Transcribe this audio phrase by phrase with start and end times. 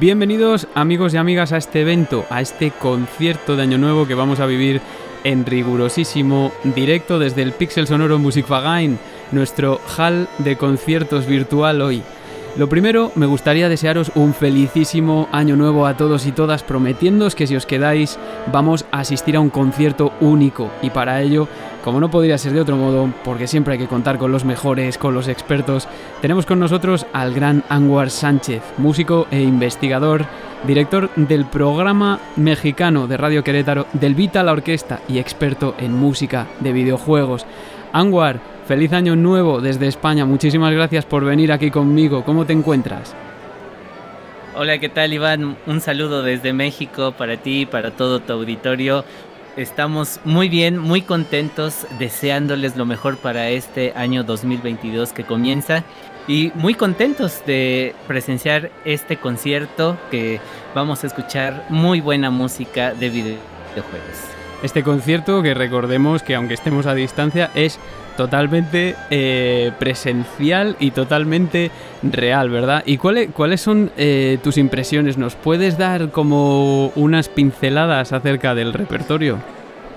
[0.00, 4.40] Bienvenidos amigos y amigas a este evento, a este concierto de Año Nuevo que vamos
[4.40, 4.80] a vivir
[5.22, 8.98] en rigurosísimo directo desde el Pixel Sonoro Musikverein,
[9.32, 12.02] nuestro hall de conciertos virtual hoy.
[12.56, 17.46] Lo primero, me gustaría desearos un felicísimo año nuevo a todos y todas, prometiéndoos que
[17.46, 18.18] si os quedáis
[18.50, 21.48] vamos a asistir a un concierto único y para ello,
[21.84, 24.98] como no podría ser de otro modo, porque siempre hay que contar con los mejores,
[24.98, 25.88] con los expertos,
[26.20, 30.26] tenemos con nosotros al gran Anwar Sánchez, músico e investigador,
[30.64, 36.46] director del programa mexicano de Radio Querétaro del Vita la Orquesta y experto en música
[36.60, 37.46] de videojuegos.
[37.92, 40.24] Anwar, Feliz año nuevo desde España.
[40.24, 42.24] Muchísimas gracias por venir aquí conmigo.
[42.24, 43.14] ¿Cómo te encuentras?
[44.54, 45.56] Hola, ¿qué tal Iván?
[45.66, 49.04] Un saludo desde México para ti y para todo tu auditorio.
[49.56, 55.84] Estamos muy bien, muy contentos, deseándoles lo mejor para este año 2022 que comienza
[56.26, 60.40] y muy contentos de presenciar este concierto que
[60.74, 64.32] vamos a escuchar muy buena música de videojuegos.
[64.62, 67.78] Este concierto que recordemos que aunque estemos a distancia es
[68.16, 71.70] totalmente eh, presencial y totalmente
[72.02, 72.82] real, ¿verdad?
[72.86, 75.18] ¿Y cuáles, cuáles son eh, tus impresiones?
[75.18, 79.38] ¿Nos puedes dar como unas pinceladas acerca del repertorio?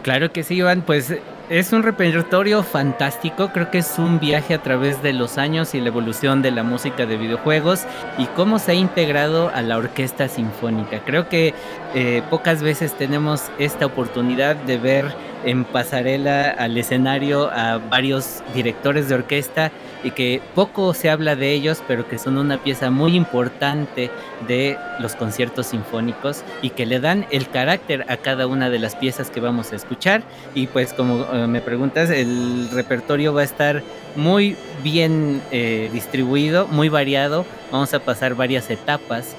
[0.04, 1.16] Claro que sí, Iván, pues
[1.50, 5.82] es un repertorio fantástico, creo que es un viaje a través de los años y
[5.82, 7.86] la evolución de la música de videojuegos
[8.18, 11.02] y cómo se ha integrado a la orquesta sinfónica.
[11.06, 11.54] Creo que
[11.98, 15.16] eh, pocas veces tenemos esta oportunidad de ver
[15.46, 19.72] en pasarela al escenario a varios directores de orquesta
[20.04, 24.12] y que poco se habla de ellos, pero que son una pieza muy importante
[24.46, 28.96] de los conciertos sinfónicos y que le dan el carácter a cada una de las
[28.96, 30.22] piezas que vamos a escuchar.
[30.54, 33.84] Y pues como eh, me preguntas, el repertorio va a estar
[34.18, 37.46] muy bien eh, distribuido, muy variado.
[37.72, 39.36] Vamos a pasar varias etapas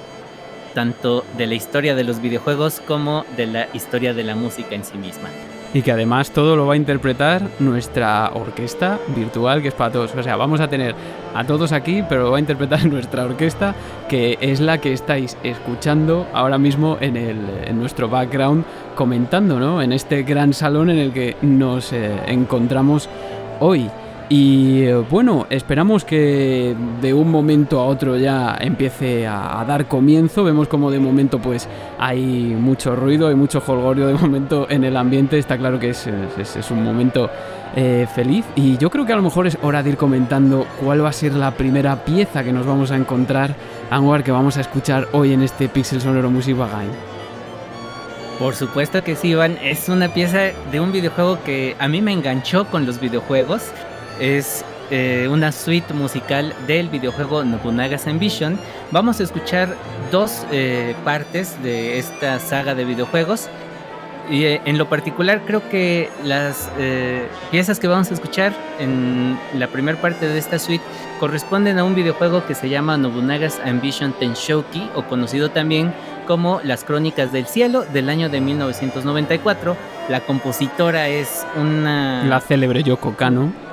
[0.76, 4.84] tanto de la historia de los videojuegos como de la historia de la música en
[4.84, 5.30] sí misma
[5.72, 10.14] y que además todo lo va a interpretar nuestra orquesta virtual, que es para todos.
[10.14, 10.94] O sea, vamos a tener
[11.34, 13.74] a todos aquí, pero lo va a interpretar nuestra orquesta,
[14.08, 18.64] que es la que estáis escuchando ahora mismo en, el, en nuestro background,
[18.94, 19.82] comentando, ¿no?
[19.82, 23.08] En este gran salón en el que nos eh, encontramos
[23.60, 23.90] hoy.
[24.28, 30.42] Y eh, bueno, esperamos que de un momento a otro ya empiece a, dar comienzo.
[30.42, 34.96] Vemos como de momento pues hay mucho ruido, hay mucho jolgorio de momento en el
[34.96, 35.38] ambiente.
[35.38, 37.30] Está claro que es, es, un momento
[37.76, 38.44] eh, feliz.
[38.56, 41.12] Y yo creo que a lo mejor es hora de ir comentando cuál va a
[41.12, 43.54] ser la primera pieza que nos vamos a encontrar,
[43.90, 46.90] Anwar, que vamos a escuchar hoy en este Pixel Sonoro Music Bagain.
[48.40, 49.56] Por supuesto que sí, Iván.
[49.62, 53.70] Es una pieza de un videojuego que a mí me enganchó con los videojuegos
[54.20, 58.58] es eh, una suite musical del videojuego Nobunaga's Ambition.
[58.92, 59.74] Vamos a escuchar
[60.12, 63.48] dos eh, partes de esta saga de videojuegos.
[64.30, 66.70] Y eh, en lo particular creo que las
[67.50, 70.84] piezas que vamos a escuchar en la primera parte de esta suite
[71.20, 75.92] corresponden a un videojuego que se llama Nobunaga's Ambition Tenshoki o conocido también
[76.26, 79.76] como Las Crónicas del Cielo del año de 1994.
[80.08, 82.24] La compositora es una...
[82.24, 83.65] La célebre Yoko Kano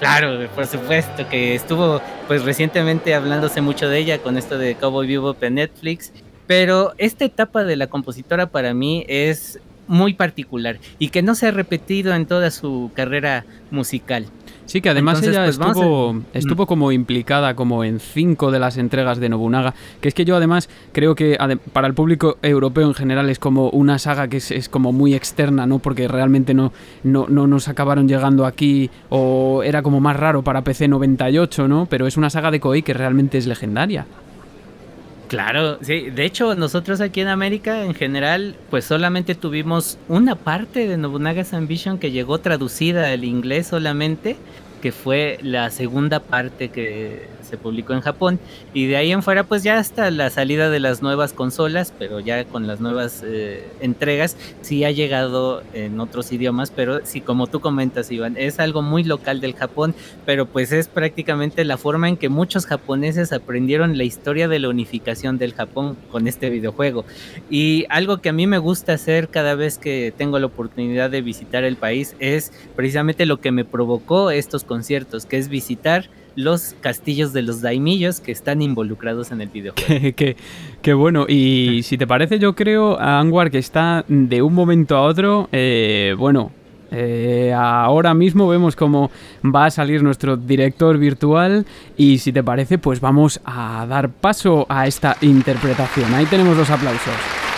[0.00, 5.06] Claro, por supuesto, que estuvo pues recientemente hablándose mucho de ella con esto de Cowboy
[5.06, 6.10] Bebop en Netflix.
[6.46, 11.48] Pero esta etapa de la compositora para mí es muy particular y que no se
[11.48, 14.26] ha repetido en toda su carrera musical.
[14.70, 16.24] Sí, que además ella pues, estuvo, mm.
[16.32, 20.36] estuvo como implicada como en cinco de las entregas de Nobunaga, que es que yo
[20.36, 21.36] además creo que
[21.72, 25.66] para el público europeo en general es como una saga que es, como muy externa,
[25.66, 25.80] ¿no?
[25.80, 26.72] Porque realmente no,
[27.02, 31.86] no, no, nos acabaron llegando aquí o era como más raro para PC 98, ¿no?
[31.90, 34.06] Pero es una saga de Koei que realmente es legendaria.
[35.30, 36.10] Claro, sí.
[36.10, 41.54] De hecho, nosotros aquí en América, en general, pues solamente tuvimos una parte de Nobunaga's
[41.54, 44.36] Ambition que llegó traducida al inglés solamente,
[44.80, 48.38] que fue la segunda parte que se publicó en Japón
[48.72, 52.20] y de ahí en fuera pues ya hasta la salida de las nuevas consolas, pero
[52.20, 57.46] ya con las nuevas eh, entregas sí ha llegado en otros idiomas, pero sí como
[57.46, 59.94] tú comentas Iván, es algo muy local del Japón,
[60.24, 64.68] pero pues es prácticamente la forma en que muchos japoneses aprendieron la historia de la
[64.68, 67.04] unificación del Japón con este videojuego.
[67.50, 71.22] Y algo que a mí me gusta hacer cada vez que tengo la oportunidad de
[71.22, 76.74] visitar el país es precisamente lo que me provocó estos conciertos, que es visitar los
[76.80, 80.14] castillos de los daimillos que están involucrados en el videojuego.
[80.82, 84.96] Qué bueno, y si te parece, yo creo, a Anguar, que está de un momento
[84.96, 86.52] a otro, eh, bueno,
[86.92, 89.10] eh, ahora mismo vemos cómo
[89.44, 91.64] va a salir nuestro director virtual
[91.96, 96.12] y si te parece, pues vamos a dar paso a esta interpretación.
[96.14, 97.49] Ahí tenemos los aplausos.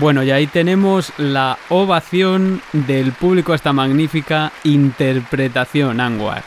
[0.00, 6.42] Bueno, y ahí tenemos la ovación del público a esta magnífica interpretación, Anwar.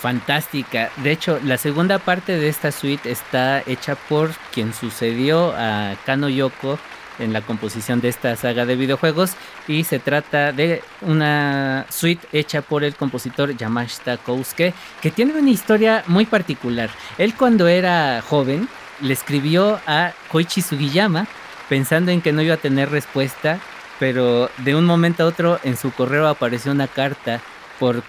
[0.00, 0.92] Fantástica.
[0.98, 6.28] De hecho, la segunda parte de esta suite está hecha por quien sucedió a Kano
[6.28, 6.78] Yoko
[7.18, 9.32] en la composición de esta saga de videojuegos
[9.66, 15.50] y se trata de una suite hecha por el compositor Yamashita Kousuke que tiene una
[15.50, 16.88] historia muy particular.
[17.18, 18.68] Él cuando era joven
[19.00, 21.26] le escribió a Koichi Sugiyama
[21.68, 23.60] pensando en que no iba a tener respuesta,
[23.98, 27.40] pero de un momento a otro en su correo apareció una carta
[27.78, 28.02] por,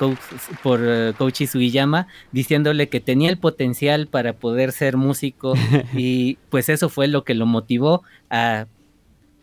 [0.63, 5.53] por uh, Koichi Sugiyama diciéndole que tenía el potencial para poder ser músico
[5.93, 8.67] y pues eso fue lo que lo motivó a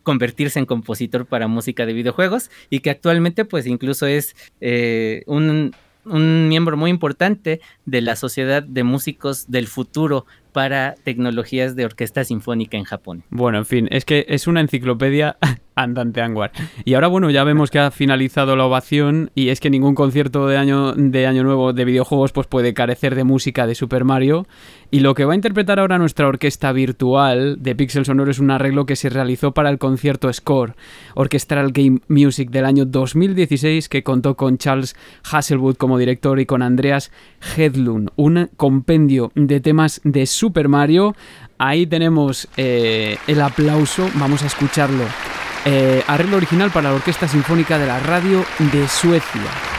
[0.02, 5.74] convertirse en compositor para música de videojuegos y que actualmente pues incluso es eh, un,
[6.04, 12.24] un miembro muy importante de la Sociedad de Músicos del Futuro para tecnologías de orquesta
[12.24, 13.24] sinfónica en Japón.
[13.30, 15.36] Bueno, en fin, es que es una enciclopedia
[15.74, 16.52] andante Anguar.
[16.84, 20.46] Y ahora, bueno, ya vemos que ha finalizado la ovación y es que ningún concierto
[20.46, 24.46] de año, de año nuevo de videojuegos pues puede carecer de música de Super Mario.
[24.90, 28.50] Y lo que va a interpretar ahora nuestra orquesta virtual de Pixel Sonoro es un
[28.50, 30.76] arreglo que se realizó para el concierto Score,
[31.14, 34.94] Orchestral Game Music del año 2016, que contó con Charles
[35.30, 37.10] Hasselwood como director y con Andreas
[37.56, 41.16] Hedlund, un compendio de temas de Super Mario.
[41.58, 45.04] Ahí tenemos eh, el aplauso, vamos a escucharlo.
[45.64, 49.73] Eh, arreglo original para la Orquesta Sinfónica de la Radio de Suecia.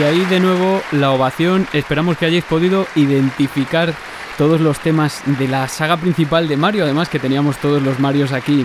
[0.00, 1.66] Y ahí de nuevo la ovación.
[1.74, 3.92] Esperamos que hayáis podido identificar
[4.38, 8.32] todos los temas de la saga principal de Mario, además que teníamos todos los Marios
[8.32, 8.64] aquí.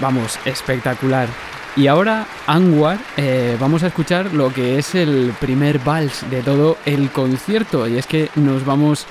[0.00, 1.28] Vamos, espectacular.
[1.74, 6.76] Y ahora, Anwar, eh, vamos a escuchar lo que es el primer vals de todo
[6.84, 7.88] el concierto.
[7.88, 9.06] Y es que nos vamos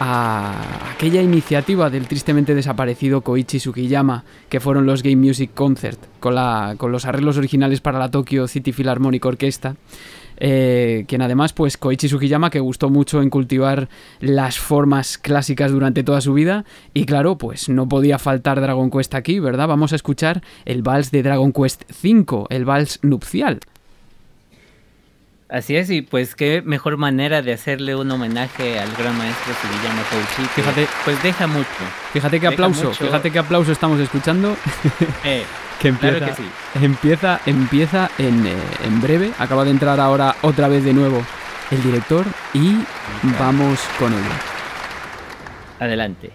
[0.00, 0.54] a
[0.94, 6.34] aquella iniciativa del tristemente desaparecido Koichi Sugiyama, que fueron los Game Music Concert, con
[6.92, 9.76] los arreglos originales para la Tokyo City Philharmonic Orchestra.
[10.38, 13.88] Eh, quien además, pues Koichi Sugiyama, que gustó mucho en cultivar
[14.20, 16.64] las formas clásicas durante toda su vida,
[16.94, 19.68] y claro, pues no podía faltar Dragon Quest aquí, ¿verdad?
[19.68, 23.60] Vamos a escuchar el vals de Dragon Quest V, el vals nupcial.
[25.48, 30.02] Así es, y pues qué mejor manera de hacerle un homenaje al gran maestro Sugiyama
[30.10, 30.48] Koichi.
[30.56, 31.68] Fíjate, pues deja mucho.
[32.12, 34.56] Fíjate qué aplauso, fíjate qué aplauso estamos escuchando.
[35.22, 35.44] Eh,
[35.80, 36.34] que empieza,
[36.74, 39.30] empieza, empieza en, eh, en, breve.
[39.38, 41.24] Acaba de entrar ahora otra vez de nuevo
[41.70, 42.78] el director y
[43.38, 44.22] vamos con ello.
[45.78, 46.32] Adelante.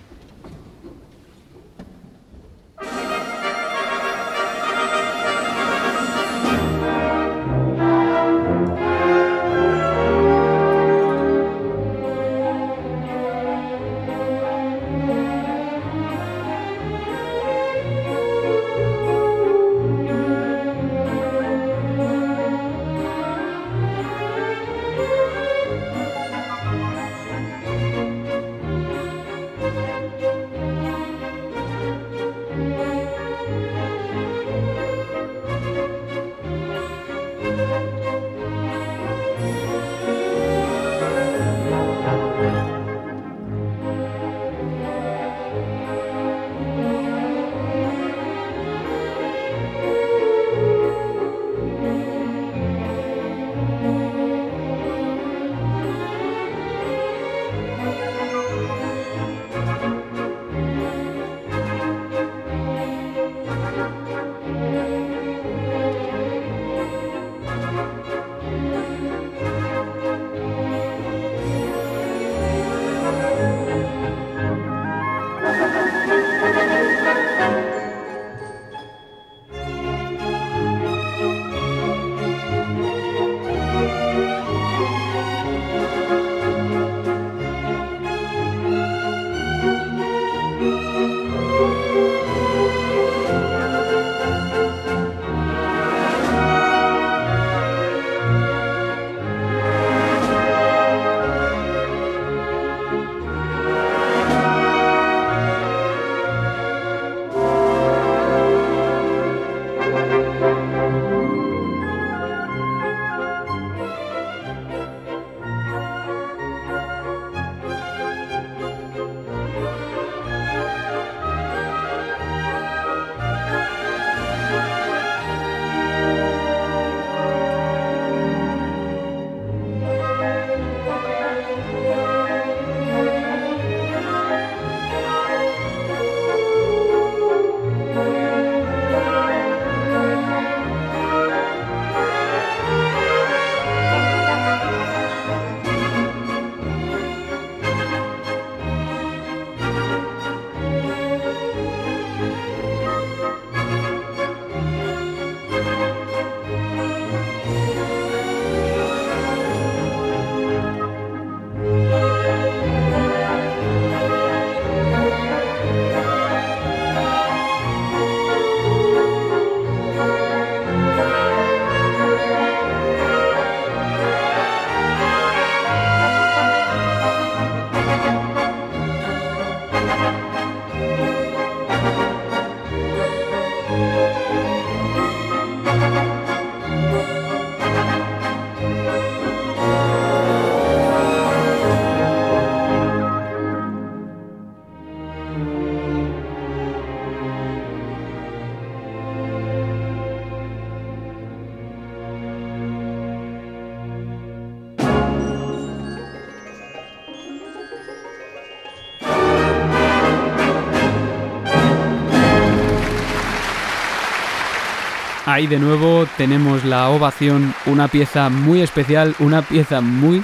[215.41, 220.23] Ahí de nuevo tenemos la ovación, una pieza muy especial, una pieza muy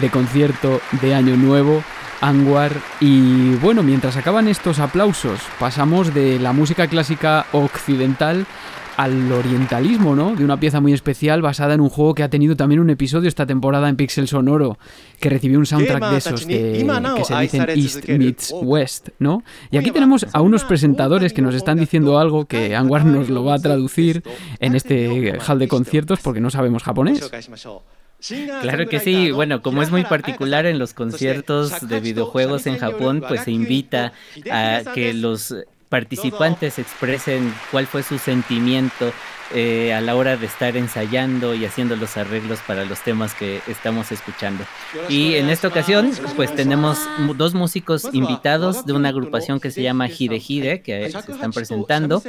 [0.00, 1.84] de concierto de Año Nuevo,
[2.20, 2.72] Anguar.
[2.98, 8.44] Y bueno, mientras acaban estos aplausos, pasamos de la música clásica occidental
[8.96, 10.34] al orientalismo, ¿no?
[10.34, 13.28] De una pieza muy especial basada en un juego que ha tenido también un episodio
[13.28, 14.78] esta temporada en Pixel Sonoro,
[15.20, 16.86] que recibió un soundtrack de esos que
[17.24, 19.42] se dicen East meets West, ¿no?
[19.70, 23.44] Y aquí tenemos a unos presentadores que nos están diciendo algo que Anwar nos lo
[23.44, 24.22] va a traducir
[24.60, 27.30] en este hall de conciertos porque no sabemos japonés.
[28.62, 33.22] Claro que sí, bueno, como es muy particular en los conciertos de videojuegos en Japón,
[33.26, 34.12] pues se invita
[34.50, 35.54] a que los
[35.88, 39.12] participantes expresen cuál fue su sentimiento
[39.54, 43.60] eh, a la hora de estar ensayando y haciendo los arreglos para los temas que
[43.68, 44.64] estamos escuchando.
[45.08, 46.98] Y en esta ocasión, pues tenemos
[47.36, 52.20] dos músicos invitados de una agrupación que se llama Hide Hide, que se están presentando,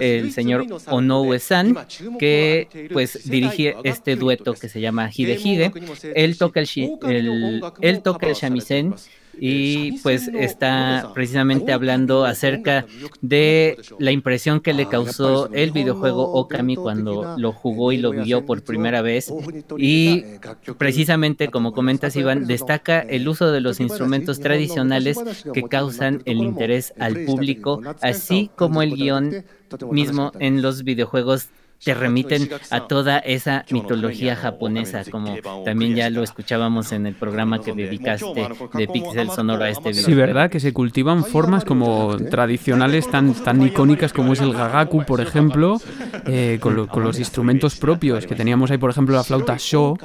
[0.00, 1.86] el señor Onoue-san,
[2.18, 5.72] que pues dirige este dueto que se llama Hide Hide.
[6.16, 6.68] Él toca el,
[7.06, 8.96] el, él toca el shamisen
[9.38, 12.86] y pues está precisamente hablando acerca
[13.20, 18.44] de la impresión que le causó el videojuego Okami cuando lo jugó y lo vio
[18.46, 19.32] por primera vez.
[19.76, 20.24] Y
[20.78, 25.18] precisamente como comentas Iván destaca el uso de los instrumentos tradicionales
[25.52, 29.44] que causan el interés al público así como el guion
[29.90, 31.48] mismo en los videojuegos
[31.84, 37.60] te remiten a toda esa mitología japonesa, como también ya lo escuchábamos en el programa
[37.60, 40.04] que dedicaste de Pixel Sonoro a este video.
[40.04, 40.50] Sí, ¿verdad?
[40.50, 45.80] Que se cultivan formas como tradicionales tan, tan icónicas como es el gagaku, por ejemplo,
[46.26, 49.96] eh, con, los instrumentos propios, que teníamos ahí, por ejemplo, la flauta sho,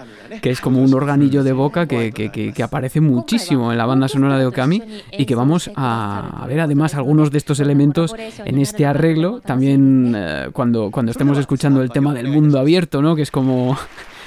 [0.41, 4.37] que es como un organillo de boca que, que, aparece muchísimo en la banda sonora
[4.37, 4.83] de Okami
[5.17, 8.13] y que vamos a, ver además algunos de estos elementos
[8.43, 13.15] en este arreglo, también eh, cuando, cuando estemos escuchando el tema del mundo abierto, ¿no?
[13.15, 13.77] Que es como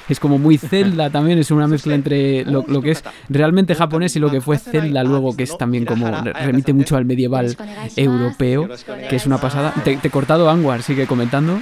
[0.08, 4.18] es como muy Zelda también, es una mezcla entre lo, que es realmente japonés y
[4.18, 7.56] lo que fue Zelda luego, que es también como remite mucho al medieval
[7.96, 8.68] europeo,
[9.08, 9.72] que es una pasada.
[9.84, 11.60] Te, he cortado Anwar, sigue comentando.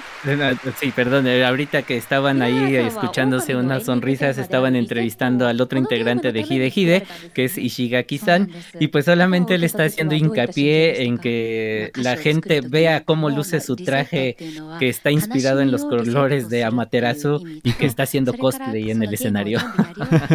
[0.81, 6.33] Sí, perdón, eh, ahorita que estaban ahí escuchándose unas sonrisas, estaban entrevistando al otro integrante
[6.33, 7.03] de Hide Hide,
[7.35, 13.05] que es Ishigaki-san, y pues solamente le está haciendo hincapié en que la gente vea
[13.05, 14.37] cómo luce su traje
[14.79, 19.15] que está inspirado en los colores de Amaterasu y que está haciendo cosplay en el
[19.15, 19.59] escenario.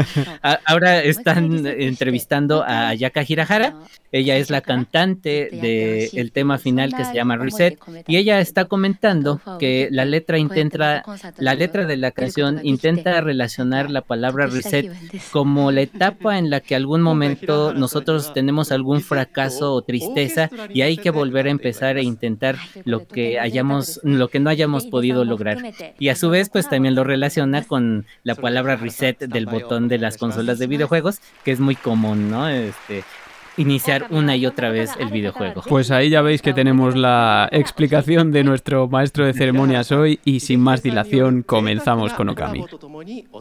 [0.66, 3.76] Ahora están entrevistando a Yaka Hirahara.
[4.12, 7.78] Ella es la cantante del tema final que se llama Reset
[8.08, 11.04] y ella está comentando que la letra intenta,
[11.38, 14.92] la letra de la canción intenta relacionar la palabra reset
[15.32, 20.82] como la etapa en la que algún momento nosotros tenemos algún fracaso o tristeza y
[20.82, 25.26] hay que volver a empezar a intentar lo que hayamos, lo que no hayamos podido
[25.26, 25.58] lograr.
[26.00, 27.85] Y a su vez, pues también lo relaciona con
[28.24, 32.48] la palabra reset del botón de las consolas de videojuegos, que es muy común, ¿no?
[32.48, 33.04] Este,
[33.58, 35.62] iniciar una y otra vez el videojuego.
[35.68, 40.40] Pues ahí ya veis que tenemos la explicación de nuestro maestro de ceremonias hoy y
[40.42, 42.66] sin más dilación comenzamos con Okami.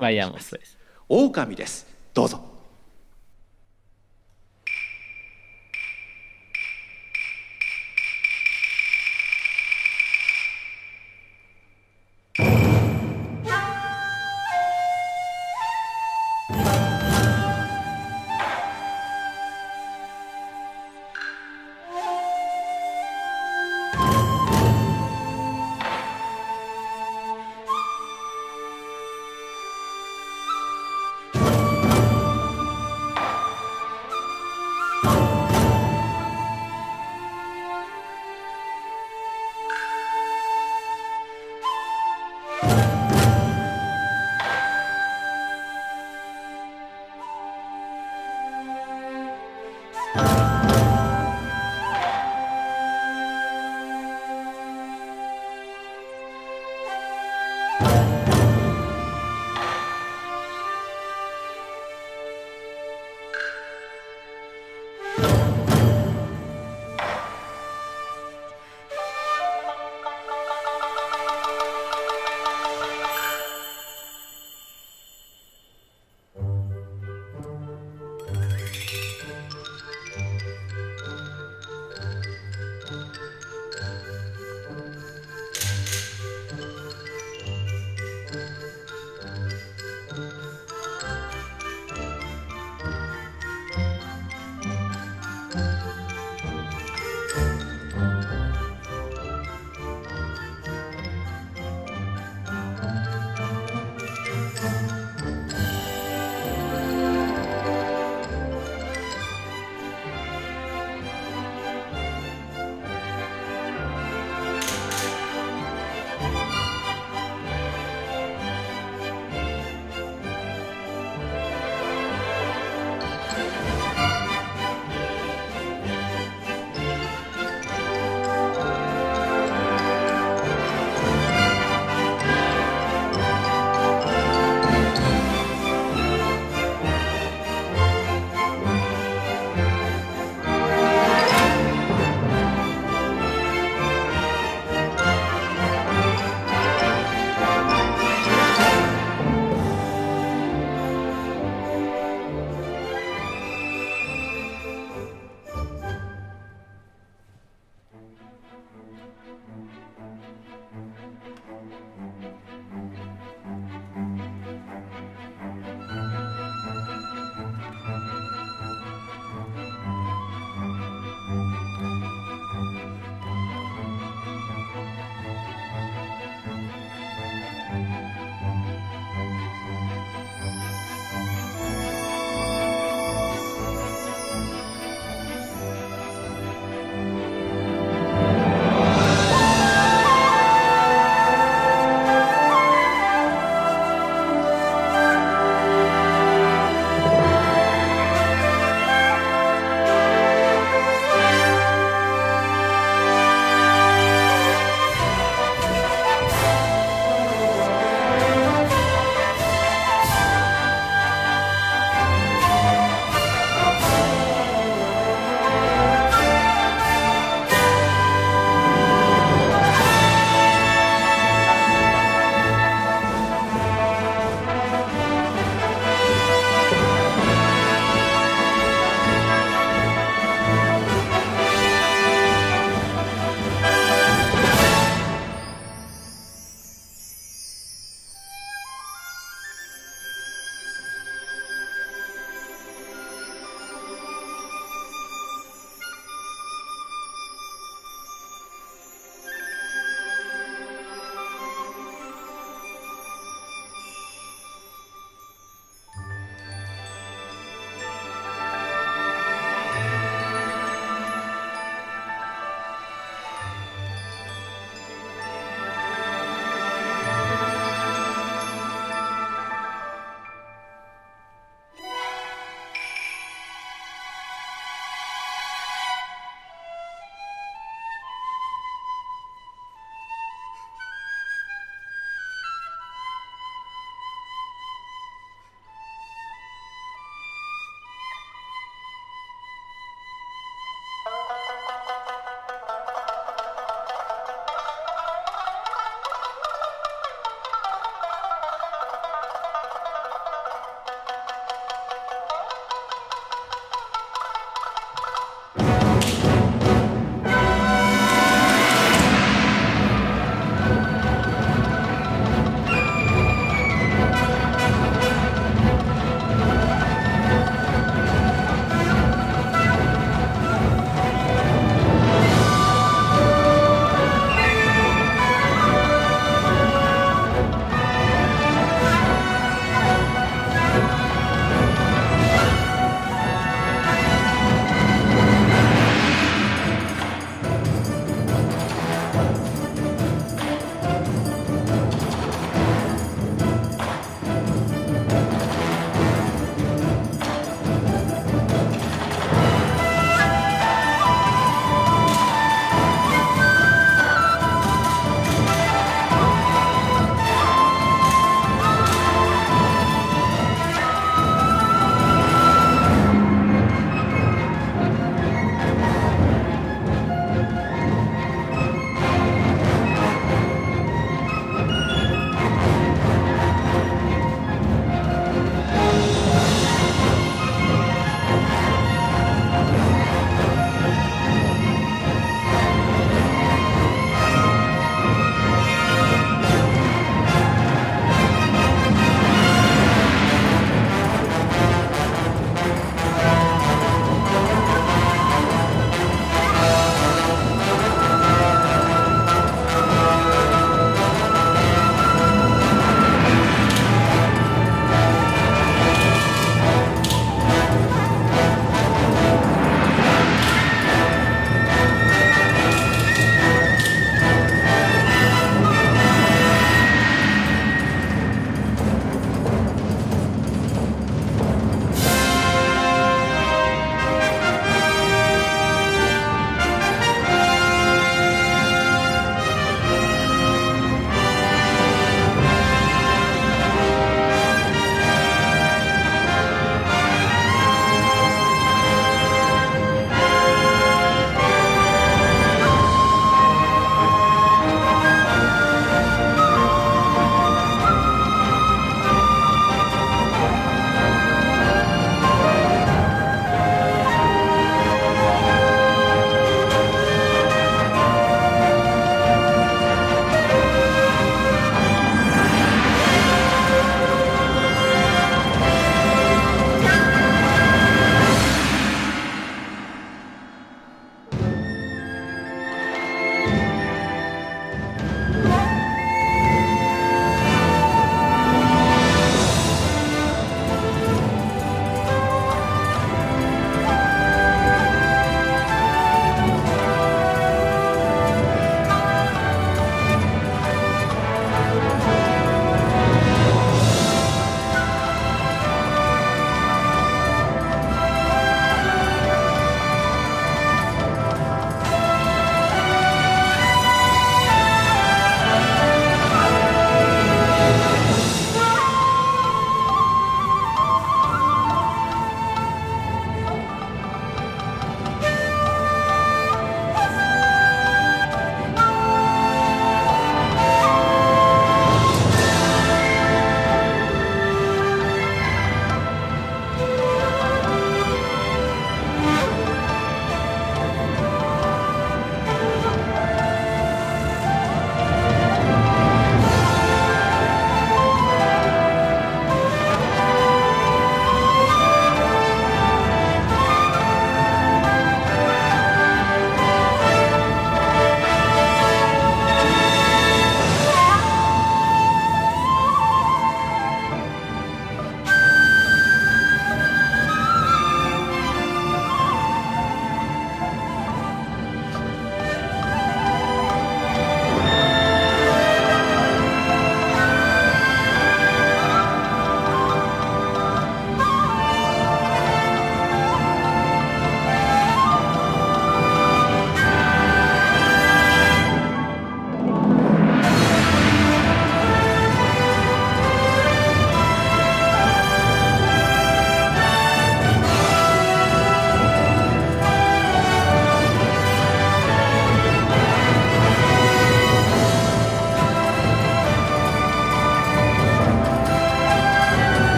[0.00, 0.76] Vayamos pues.
[2.12, 2.55] Todo.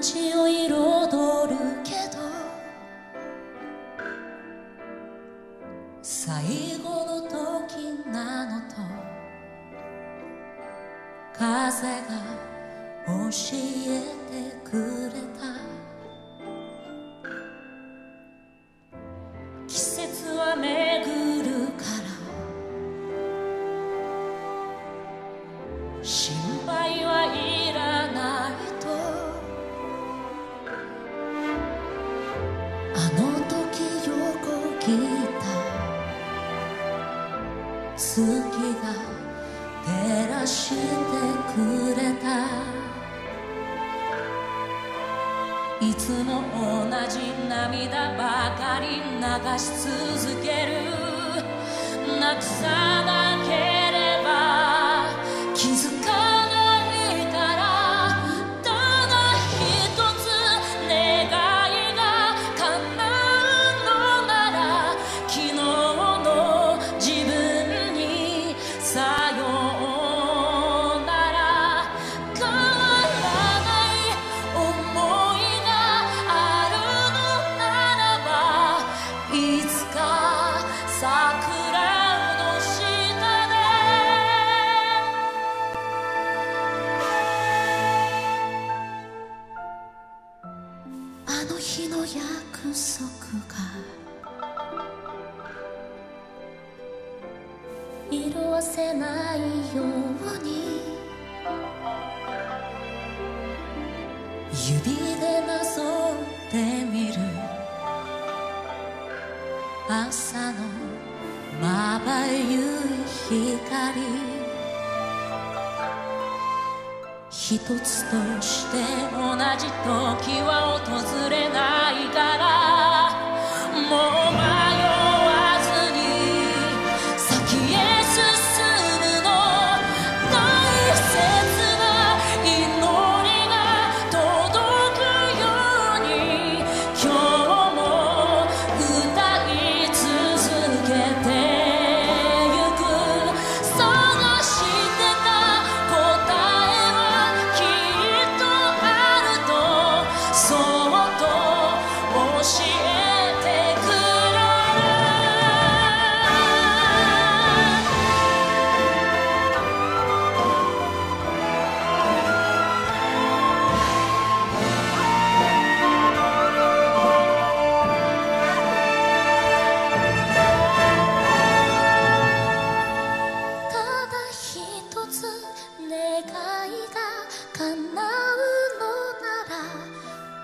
[0.00, 0.39] te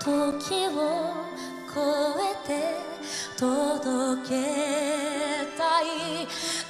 [0.07, 0.71] 時を
[1.75, 1.83] 超
[2.23, 2.49] えて
[3.35, 4.31] 届け
[5.57, 5.85] たい。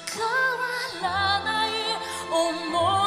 [0.10, 0.32] 変わ
[1.04, 1.06] ら
[1.46, 1.70] ない
[2.32, 3.07] 思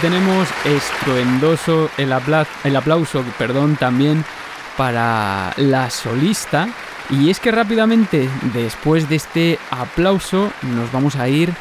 [0.00, 4.24] tenemos estruendoso el, apla el aplauso perdón, también
[4.76, 6.68] para la solista.
[7.10, 11.52] Y es que rápidamente, después de este aplauso, nos vamos a ir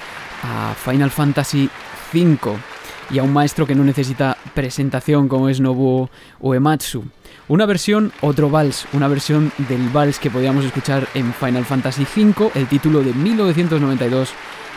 [0.44, 1.70] a Final Fantasy
[2.14, 2.38] V
[3.10, 6.10] y a un maestro que no necesita presentación como es Nobuo
[6.40, 7.04] Uematsu.
[7.48, 12.52] Una versión, otro vals, una versión del vals que podíamos escuchar en Final Fantasy V,
[12.56, 14.30] el título de 1992,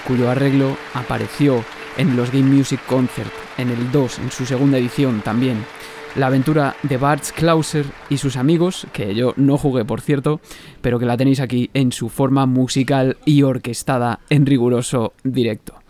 [0.07, 1.63] cuyo arreglo apareció
[1.97, 5.65] en los Game Music Concert en el 2, en su segunda edición también.
[6.15, 10.41] La aventura de Bart Klauser y sus amigos, que yo no jugué por cierto,
[10.83, 15.82] pero que la tenéis aquí en su forma musical y orquestada en riguroso directo.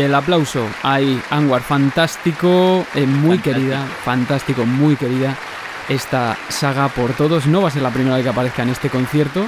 [0.00, 5.36] Y el aplauso ahí, Anwar, fantástico, eh, muy querida, fantástico, muy querida
[5.90, 7.46] esta saga por todos.
[7.46, 9.44] No va a ser la primera vez que aparezca en este concierto.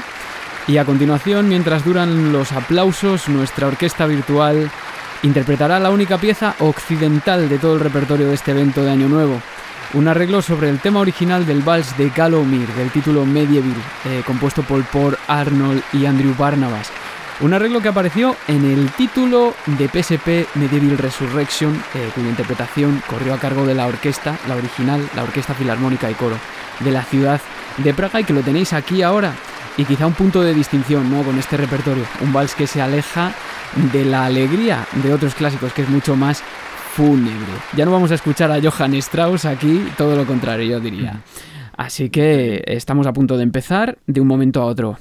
[0.66, 4.70] Y a continuación, mientras duran los aplausos, nuestra orquesta virtual
[5.22, 9.40] interpretará la única pieza occidental de todo el repertorio de este evento de Año Nuevo.
[9.94, 13.72] Un arreglo sobre el tema original del vals de Galomir, del título Medieval,
[14.04, 16.92] eh, compuesto por Paul Arnold y Andrew Barnabas.
[17.42, 23.34] Un arreglo que apareció en el título de PSP Medieval Resurrection, eh, cuya interpretación corrió
[23.34, 26.36] a cargo de la orquesta, la original, la Orquesta Filarmónica y Coro
[26.78, 27.40] de la ciudad
[27.78, 29.34] de Praga y que lo tenéis aquí ahora.
[29.76, 31.24] Y quizá un punto de distinción ¿no?
[31.24, 33.32] con este repertorio, un vals que se aleja
[33.92, 36.44] de la alegría de otros clásicos, que es mucho más
[36.94, 37.52] fúnebre.
[37.74, 41.20] Ya no vamos a escuchar a Johann Strauss aquí, todo lo contrario, yo diría.
[41.76, 44.96] Así que estamos a punto de empezar de un momento a otro.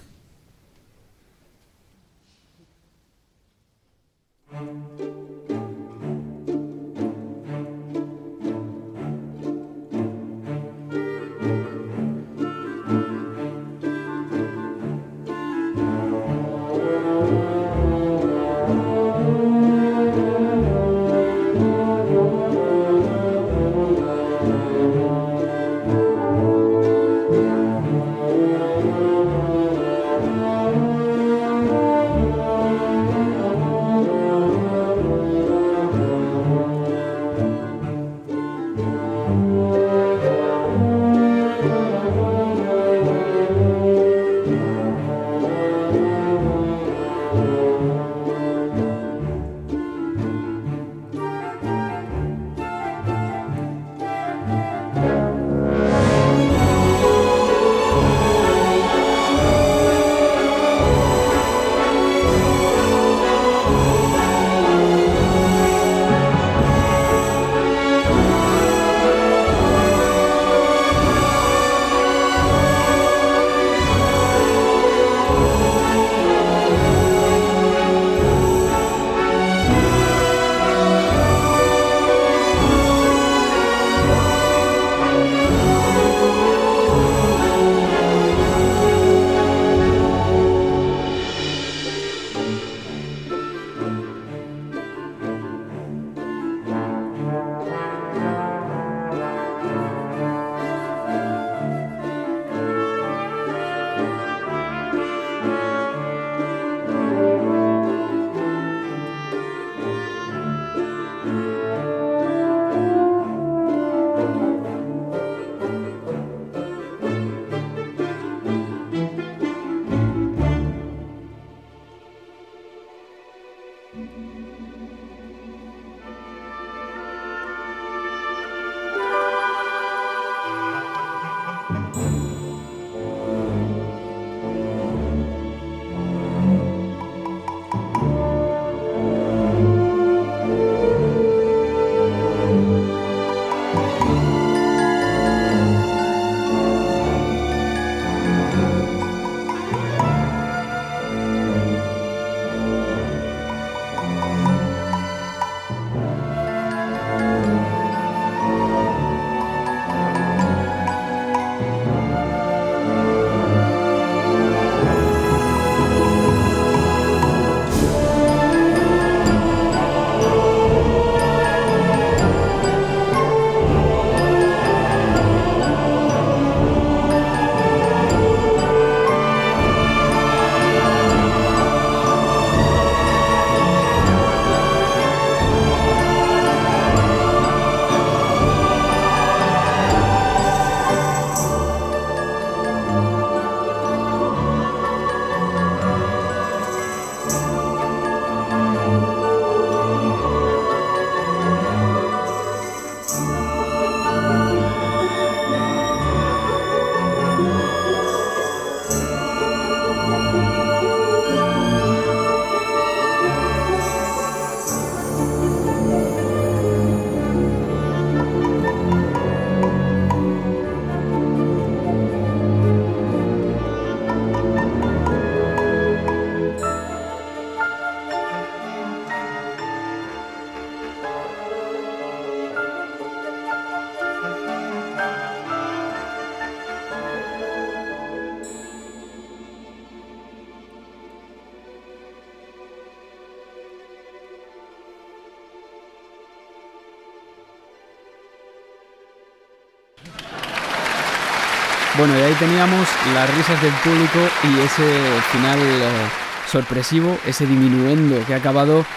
[252.02, 254.91] Bueno, y ahí teníamos las risas del público y ese
[255.32, 256.10] final eh,
[256.47, 258.88] sorpresivo, ese diminuendo que ha acabado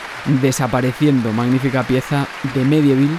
[0.40, 1.30] desapareciendo.
[1.34, 3.18] Magnífica pieza de Medieval.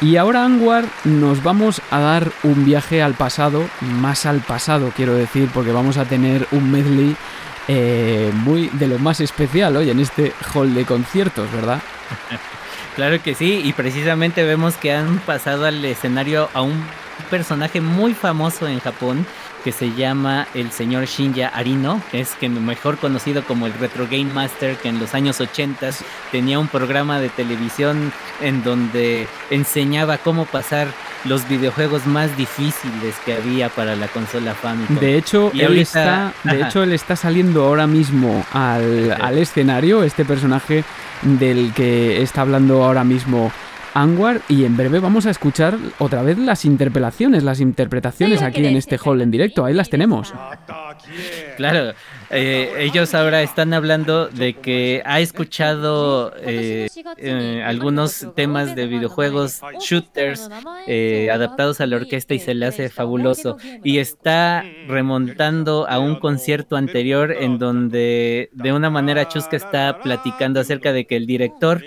[0.00, 5.12] Y ahora, Anwar, nos vamos a dar un viaje al pasado, más al pasado, quiero
[5.12, 7.14] decir, porque vamos a tener un medley
[7.68, 11.82] eh, muy de lo más especial hoy en este hall de conciertos, ¿verdad?
[12.96, 16.82] Claro que sí, y precisamente vemos que han pasado al escenario a un
[17.26, 19.26] personaje muy famoso en Japón
[19.66, 24.06] que se llama el señor Shinya Arino, que es que mejor conocido como el Retro
[24.08, 25.90] Game Master, que en los años 80
[26.30, 30.86] tenía un programa de televisión en donde enseñaba cómo pasar
[31.24, 35.00] los videojuegos más difíciles que había para la consola Famicom.
[35.00, 40.24] De hecho, él, está, de hecho él está saliendo ahora mismo al, al escenario, este
[40.24, 40.84] personaje
[41.22, 43.50] del que está hablando ahora mismo
[43.96, 48.76] Anwar y en breve vamos a escuchar otra vez las interpelaciones, las interpretaciones aquí en
[48.76, 49.64] este hall en directo.
[49.64, 50.34] Ahí las tenemos.
[51.56, 51.94] Claro,
[52.28, 59.60] eh, ellos ahora están hablando de que ha escuchado eh, eh, algunos temas de videojuegos,
[59.80, 60.50] shooters,
[61.32, 63.56] adaptados a la orquesta y se le hace fabuloso.
[63.82, 70.60] Y está remontando a un concierto anterior en donde de una manera chusca está platicando
[70.60, 71.82] acerca de que el director,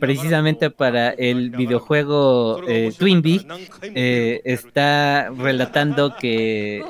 [0.00, 2.60] precisamente para el videojuego
[2.98, 3.46] Twinbee,
[4.44, 6.82] está relatando que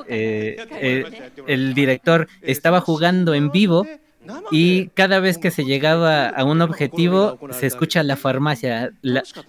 [1.47, 3.85] el director estaba jugando en vivo
[4.51, 8.91] y cada vez que se llegaba a un objetivo se escucha la farmacia,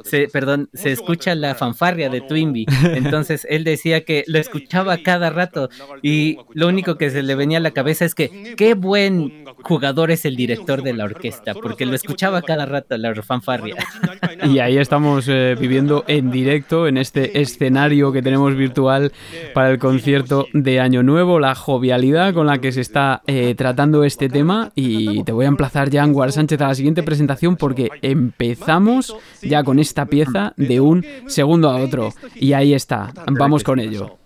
[0.02, 2.66] se, perdón, se escucha la fanfarria de Twinbee.
[2.94, 5.68] Entonces él decía que lo escuchaba cada rato
[6.02, 10.10] y lo único que se le venía a la cabeza es que qué buen jugador
[10.10, 13.76] es el director de la orquesta, porque lo escuchaba cada rato la fanfarria.
[14.44, 19.12] Y ahí estamos eh, viviendo en directo en este escenario que tenemos virtual
[19.52, 24.04] para el concierto de Año Nuevo, la jovialidad con la que se está eh, tratando
[24.04, 27.88] este tema y te voy a emplazar ya, Anguar Sánchez, a la siguiente presentación porque
[28.02, 32.10] empezamos ya con esta pieza de un segundo a otro.
[32.34, 34.23] Y ahí está, vamos con ello.「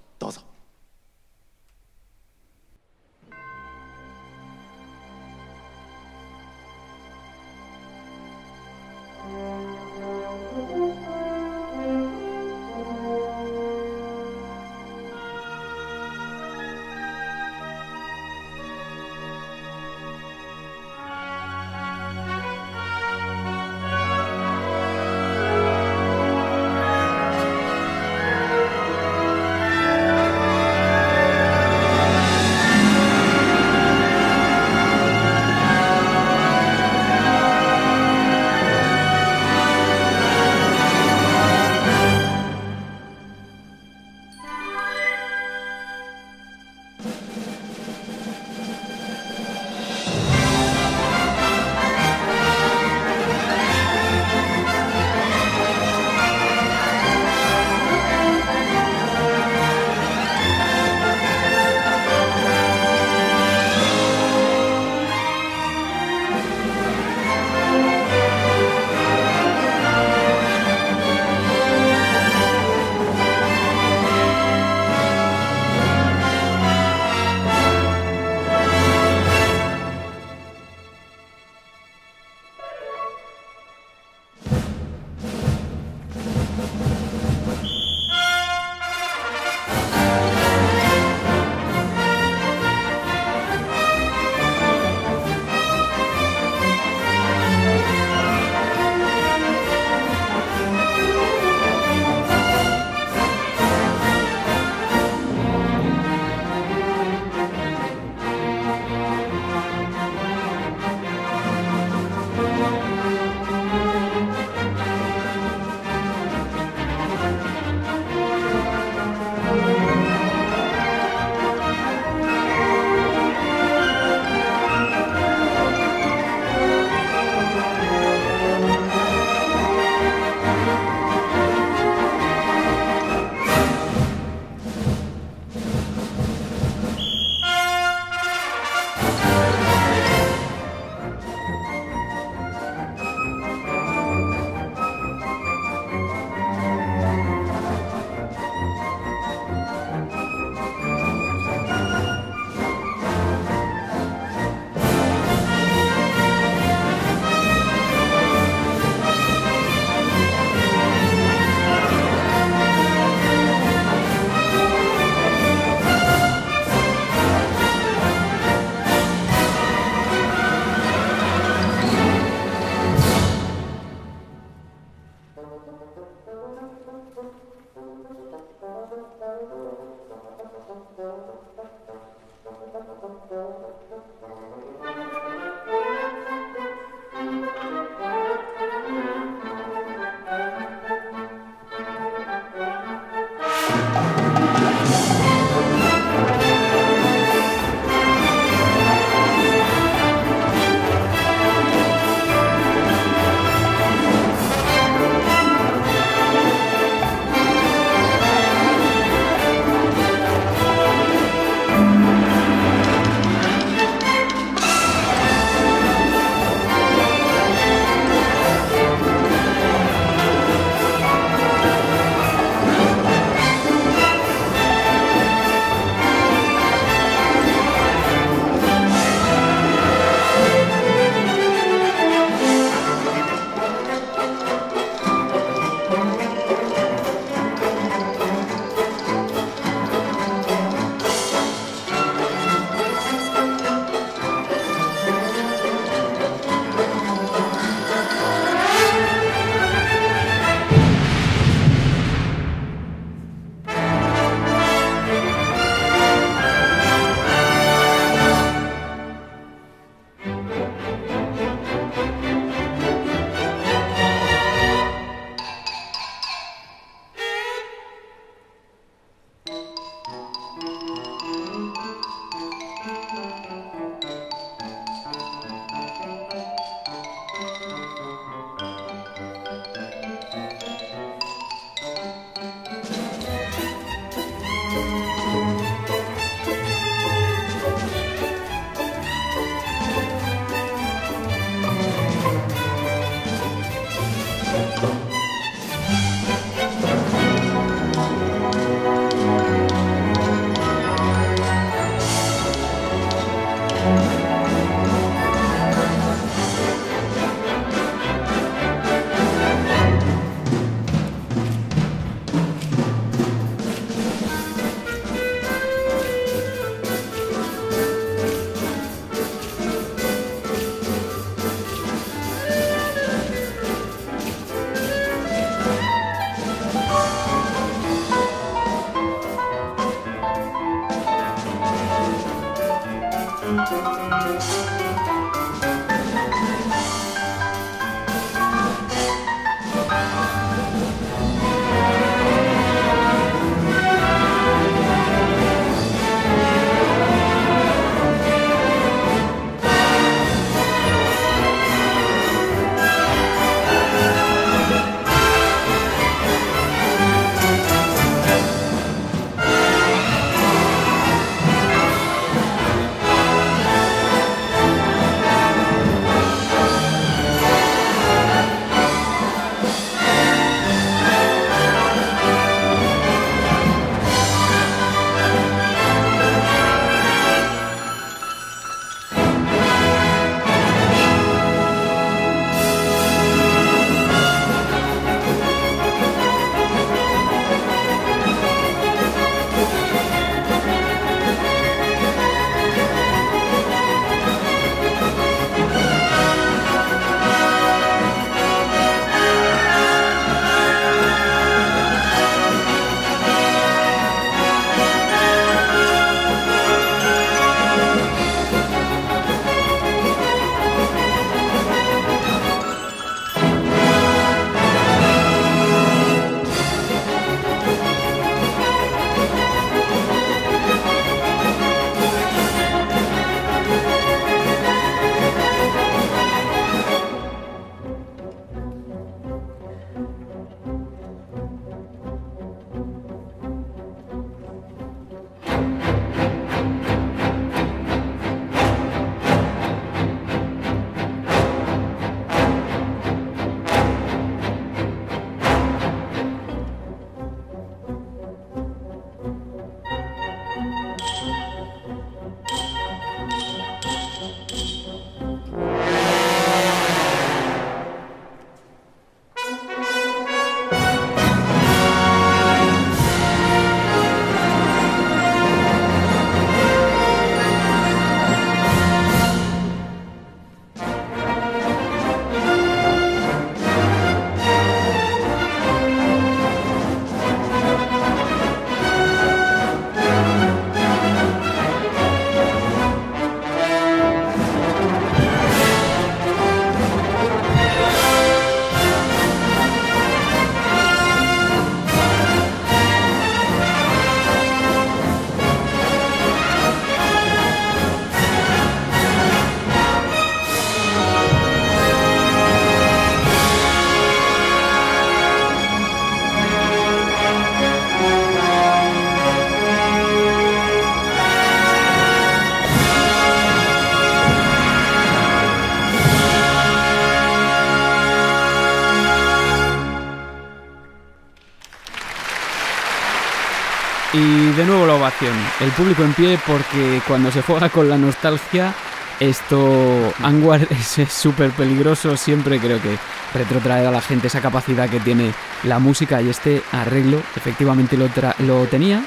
[525.21, 528.73] El público en pie porque cuando se juega con la nostalgia,
[529.19, 532.17] esto, Anwar es súper peligroso.
[532.17, 532.97] Siempre creo que
[533.35, 535.33] retrotrae a la gente esa capacidad que tiene
[535.65, 538.09] la música y este arreglo efectivamente lo,
[538.47, 539.03] lo tenía.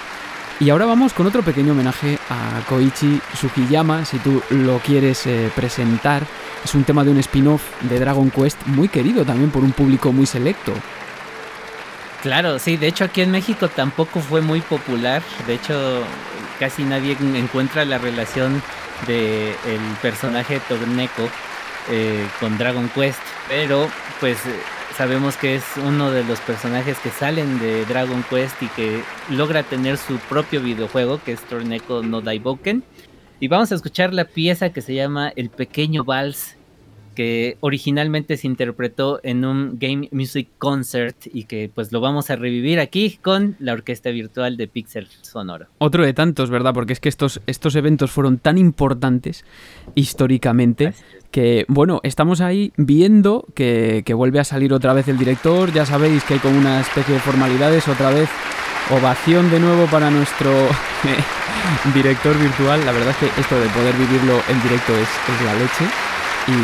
[0.59, 5.49] Y ahora vamos con otro pequeño homenaje a Koichi Sugiyama, si tú lo quieres eh,
[5.55, 6.23] presentar.
[6.63, 10.11] Es un tema de un spin-off de Dragon Quest muy querido también por un público
[10.11, 10.73] muy selecto.
[12.21, 16.03] Claro, sí, de hecho aquí en México tampoco fue muy popular, de hecho
[16.59, 18.61] casi nadie encuentra la relación
[19.07, 21.27] del el personaje Torneco
[21.89, 23.89] eh, con Dragon Quest, pero
[24.19, 24.37] pues
[24.95, 29.63] sabemos que es uno de los personajes que salen de Dragon Quest y que logra
[29.63, 32.83] tener su propio videojuego que es Torneco no Daiboken.
[33.39, 36.55] Y vamos a escuchar la pieza que se llama El Pequeño Vals
[37.15, 42.35] que originalmente se interpretó en un Game Music Concert y que pues lo vamos a
[42.35, 45.67] revivir aquí con la orquesta virtual de Pixel Sonoro.
[45.77, 46.73] Otro de tantos, ¿verdad?
[46.73, 49.45] Porque es que estos, estos eventos fueron tan importantes
[49.95, 50.93] históricamente
[51.31, 55.85] que, bueno, estamos ahí viendo que, que vuelve a salir otra vez el director, ya
[55.85, 58.29] sabéis que hay como una especie de formalidades, otra vez
[58.89, 60.51] ovación de nuevo para nuestro
[61.93, 65.53] director virtual, la verdad es que esto de poder vivirlo en directo es, es la
[65.53, 65.85] leche
[66.47, 66.55] y eh,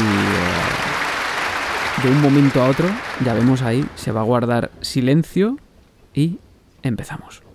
[2.03, 2.87] de un momento a otro,
[3.23, 5.57] ya vemos ahí, se va a guardar silencio
[6.13, 6.39] y
[6.83, 7.46] empezamos.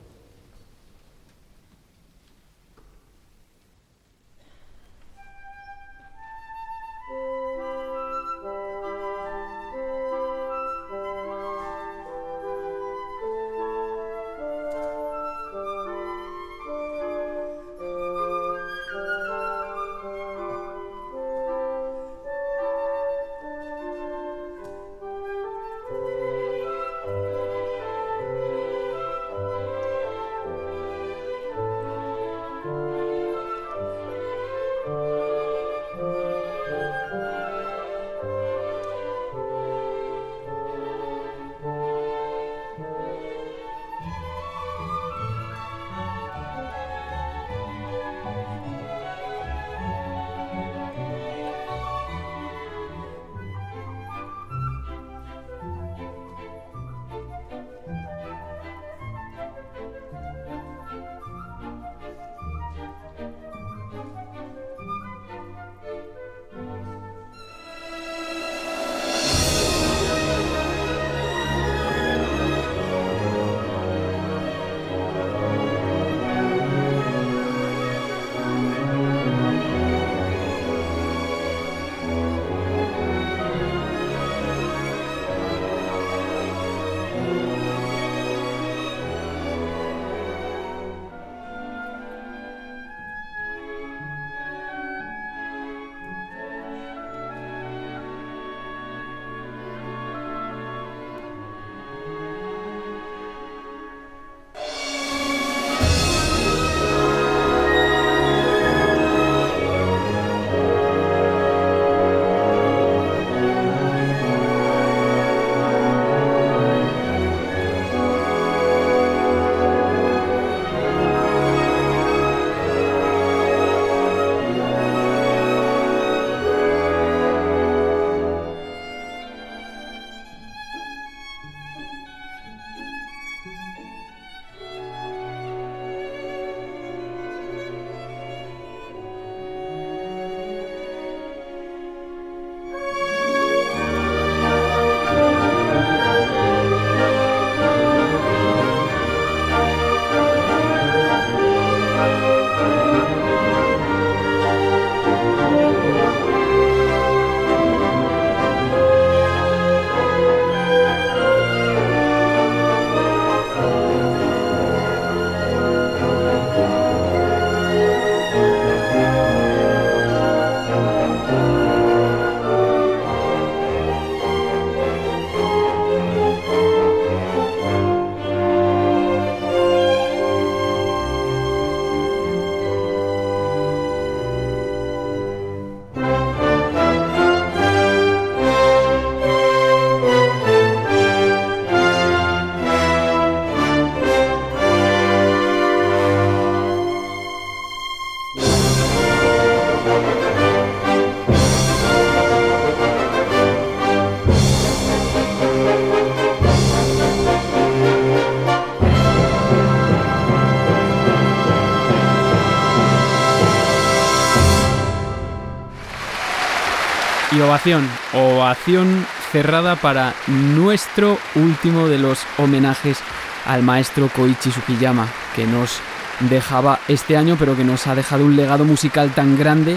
[217.52, 222.98] Ovación, ovación cerrada para nuestro último de los homenajes
[223.44, 225.06] al maestro Koichi Sukiyama,
[225.36, 225.80] que nos
[226.20, 229.76] dejaba este año, pero que nos ha dejado un legado musical tan grande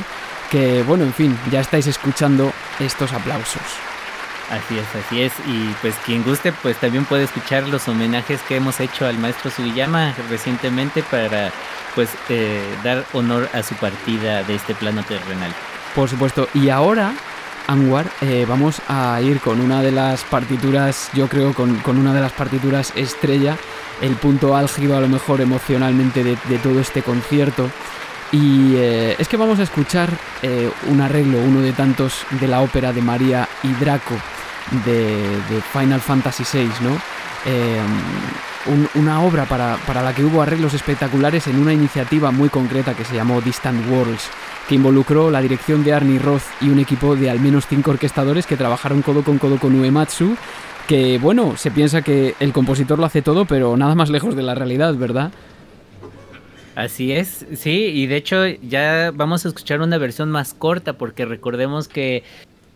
[0.49, 3.61] que, bueno, en fin, ya estáis escuchando estos aplausos.
[4.49, 5.34] Así es, así es.
[5.45, 9.52] Y pues quien guste, pues también puede escuchar los homenajes que hemos hecho al maestro
[9.52, 11.52] Sugiyama recientemente para
[11.93, 15.53] pues eh, dar honor a su partida de este plano terrenal.
[15.93, 16.47] Por supuesto.
[16.53, 17.14] Y ahora,
[17.68, 22.14] Anwar, eh, vamos a ir con una de las partituras, yo creo, con, con, una
[22.14, 23.58] de las partituras estrella,
[24.02, 27.70] el punto álgido a lo mejor emocionalmente de, de todo este concierto.
[28.32, 30.10] Y eh, es que vamos a escuchar
[30.42, 34.16] eh, un arreglo, uno de tantos de la ópera de María y Draco
[34.86, 36.98] de, Final Fantasy VI, ¿no?
[38.68, 42.96] Un, una obra para, para, la que hubo arreglos espectaculares en una iniciativa muy concreta
[42.96, 44.32] que se llamó Distant Worlds,
[44.68, 48.46] que involucró la dirección de Arnie Roth y un equipo de al menos cinco orquestadores
[48.46, 50.36] que trabajaron codo con codo con Uematsu,
[50.88, 54.44] que bueno, se piensa que el compositor lo hace todo, pero nada más lejos de
[54.44, 55.32] la realidad, ¿verdad?
[56.76, 61.26] Así es, sí, y de hecho ya vamos a escuchar una versión más corta porque
[61.26, 62.24] recordemos que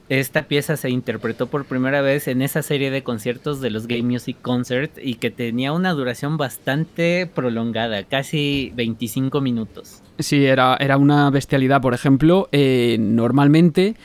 [0.10, 4.04] esta pieza se interpretó por primera vez en esa serie de conciertos de los Game
[4.04, 10.02] Music Concert y que tenía una duración bastante prolongada, casi 25 minutos.
[10.18, 13.96] Sí, era, era una bestialidad, por ejemplo, eh, normalmente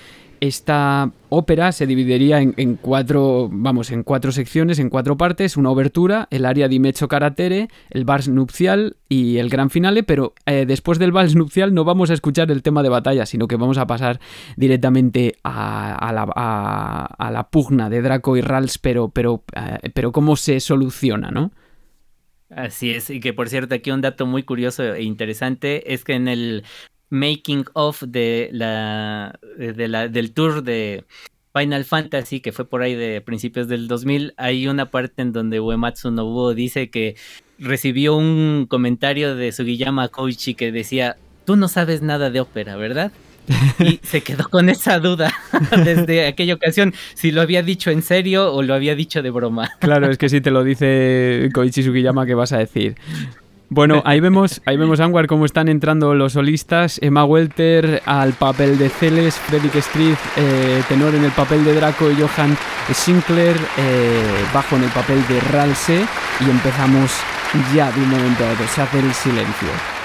[0.41, 6.29] esta ópera se dividiría en, cuatro, vamos, en cuatro secciones, en cuatro partes, una obertura,
[6.31, 10.99] el área di mezzo caratere, el vals nupcial y el gran finale, pero eh, después
[10.99, 13.87] del vals nupcial no vamos a escuchar el tema de batalla, sino que vamos a
[13.87, 14.21] pasar
[14.57, 21.31] directamente a la, pugna de Draco y Rals, pero, pero, eh, pero cómo se soluciona,
[21.31, 21.51] ¿no?
[22.51, 26.15] Así es, y que por cierto, aquí un dato muy curioso e interesante es que
[26.15, 26.65] en el
[27.15, 31.05] making of de la, de la, del tour de
[31.57, 35.61] Final Fantasy, que fue por ahí de principios del 2000, hay una parte en donde
[35.61, 37.15] Uematsu Nobuo dice que
[37.59, 43.13] recibió un comentario de Sugiyama Koichi que decía, tú no sabes nada de ópera, ¿verdad?
[43.79, 45.33] Y se quedó con esa duda
[45.85, 49.71] desde aquella ocasión, si lo había dicho en serio o lo había dicho de broma.
[49.79, 52.97] Claro, es que si te lo dice Koichi Sugiyama, ¿qué vas a decir?
[53.75, 57.01] Bueno, ahí vemos, ahí vemos Anwar cómo están entrando los solistas.
[57.03, 62.09] Emma Welter al papel de Celes, Frederick Street, eh, tenor en el papel de Draco
[62.09, 62.57] y Johan
[62.93, 64.23] Sinclair, eh,
[64.55, 66.07] bajo en el papel de Ralse.
[66.47, 67.11] Y empezamos
[67.75, 68.65] ya de un momento a otro.
[68.69, 70.04] Se hace el silencio.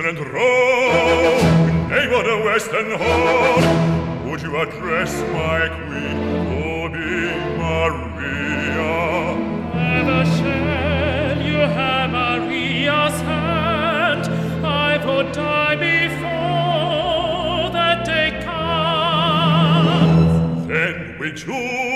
[0.00, 1.36] and row,
[1.88, 3.64] name on a western horn,
[4.30, 6.18] would you address my queen,
[6.62, 7.26] Obi
[7.58, 8.94] Maria?
[9.74, 14.28] Never shall you have Maria's hand,
[14.64, 19.88] I would die before that day comes.
[20.68, 21.87] Then we choose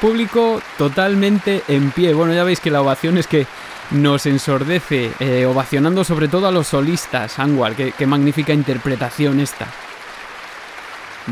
[0.00, 2.14] público totalmente en pie.
[2.14, 3.46] Bueno, ya veis que la ovación es que
[3.90, 7.74] nos ensordece, eh, ovacionando sobre todo a los solistas, Anwar.
[7.74, 9.66] Qué, qué magnífica interpretación esta.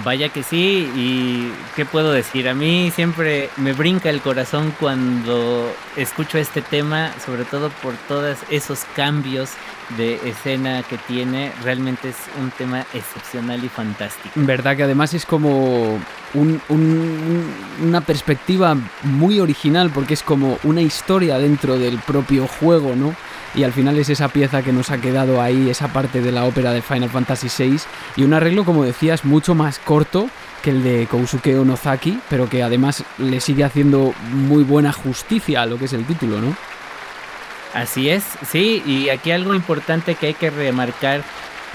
[0.05, 5.74] Vaya que sí, y qué puedo decir, a mí siempre me brinca el corazón cuando
[5.97, 9.52] escucho este tema, sobre todo por todos esos cambios
[9.97, 14.32] de escena que tiene, realmente es un tema excepcional y fantástico.
[14.34, 15.98] Verdad que además es como
[16.34, 22.94] un- un- una perspectiva muy original porque es como una historia dentro del propio juego,
[22.97, 23.15] ¿no?
[23.55, 26.44] Y al final es esa pieza que nos ha quedado ahí, esa parte de la
[26.44, 27.81] ópera de Final Fantasy VI
[28.16, 30.28] y un arreglo, como decías, mucho más corto
[30.62, 35.66] que el de Kousuke Onozaki, pero que además le sigue haciendo muy buena justicia a
[35.66, 36.57] lo que es el título, ¿no?
[37.73, 41.23] Así es, sí, y aquí algo importante que hay que remarcar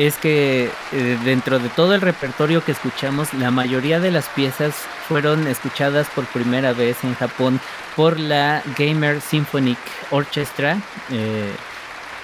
[0.08, 4.74] es que eh, dentro de todo el repertorio que escuchamos, la mayoría de las piezas
[5.08, 7.60] fueron escuchadas por primera vez en Japón
[7.96, 9.78] por la Gamer Symphonic
[10.10, 10.80] Orchestra,
[11.12, 11.52] eh,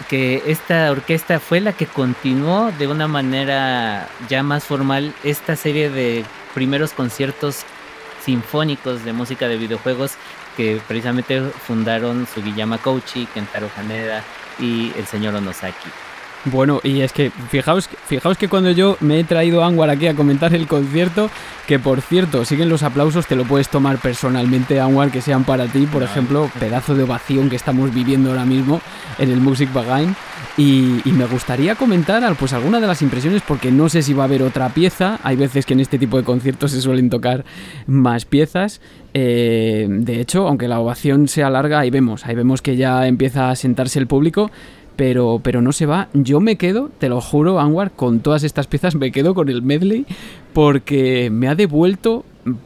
[0.09, 5.91] que esta orquesta fue la que continuó de una manera ya más formal esta serie
[5.91, 6.25] de
[6.55, 7.59] primeros conciertos
[8.23, 10.13] sinfónicos de música de videojuegos
[10.55, 14.23] que precisamente fundaron Sugiyama Kouchi, Kentaro Haneda
[14.57, 16.06] y el señor Onosaki.
[16.51, 20.07] Bueno, y es que fijaos, fijaos que cuando yo me he traído a Anwar aquí
[20.07, 21.29] a comentar el concierto,
[21.67, 25.65] que por cierto, siguen los aplausos, te lo puedes tomar personalmente, Anwar, que sean para
[25.65, 28.81] ti, por ejemplo, pedazo de ovación que estamos viviendo ahora mismo
[29.19, 30.15] en el Music Bagain.
[30.59, 34.13] Y, y me gustaría comentar al- pues alguna de las impresiones, porque no sé si
[34.13, 35.19] va a haber otra pieza.
[35.23, 37.45] Hay veces que en este tipo de conciertos se suelen tocar
[37.85, 38.81] más piezas.
[39.13, 43.51] Eh, de hecho, aunque la ovación sea larga, ahí vemos, ahí vemos que ya empieza
[43.51, 44.49] a sentarse el público
[44.97, 46.09] pero, pero no se va.
[46.13, 49.61] Yo me quedo, te lo juro, Anwar, con todas estas piezas me quedo con el
[49.61, 50.05] medley
[50.53, 52.25] porque me ha devuelto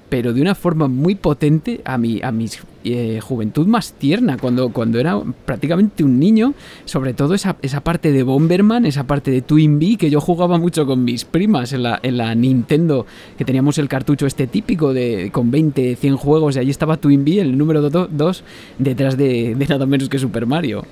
[0.10, 2.46] pero de una forma muy potente a mi, a mi
[2.84, 6.54] eh, juventud más tierna, cuando, cuando era prácticamente un niño,
[6.86, 10.58] sobre todo esa, esa parte de Bomberman, esa parte de Twin Bee, que yo jugaba
[10.58, 13.06] mucho con mis primas en la, en la Nintendo,
[13.38, 17.24] que teníamos el cartucho este típico de con 20, 100 juegos, y allí estaba Twin
[17.24, 18.44] Bee, el número 2,
[18.78, 20.86] detrás de, de nada menos que Super Mario.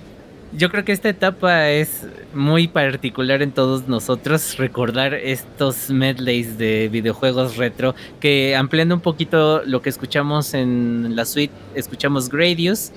[0.52, 6.90] Yo creo que esta etapa es muy particular en todos nosotros, recordar estos medleys de
[6.90, 12.92] videojuegos retro, que ampliando un poquito lo que escuchamos en la suite, escuchamos Gradius,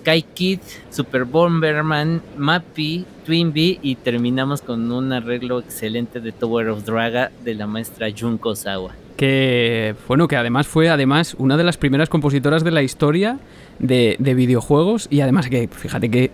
[0.00, 0.60] Sky Kid,
[0.90, 7.54] Super Bomberman, Mappy, Twinbee y terminamos con un arreglo excelente de Tower of Draga de
[7.54, 8.94] la maestra Junko Sawa.
[9.16, 13.38] Que, bueno, que además fue además una de las primeras compositoras de la historia
[13.78, 16.30] de, de videojuegos y además que, fíjate que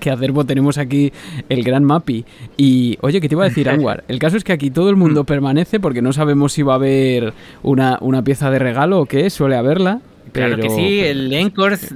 [0.00, 1.12] que acervo tenemos aquí
[1.48, 2.24] el gran Mappy.
[2.56, 4.02] Y oye, ¿qué te iba a decir, Anwar?
[4.08, 5.26] El caso es que aquí todo el mundo mm.
[5.26, 9.30] permanece porque no sabemos si va a haber una, una pieza de regalo o qué,
[9.30, 10.00] suele haberla.
[10.32, 11.28] Claro que sí, el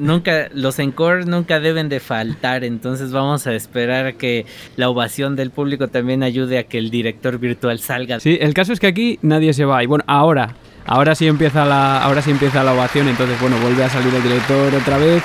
[0.00, 4.44] nunca, los encore nunca deben de faltar, entonces vamos a esperar que
[4.76, 8.18] la ovación del público también ayude a que el director virtual salga.
[8.18, 11.64] Sí, el caso es que aquí nadie se va y bueno, ahora, ahora sí empieza
[11.64, 15.22] la, ahora sí empieza la ovación, entonces bueno, vuelve a salir el director otra vez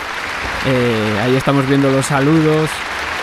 [0.65, 2.69] eh, ahí estamos viendo los saludos,